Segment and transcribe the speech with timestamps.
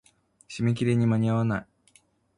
[0.49, 1.67] 締め切りに間に合わない。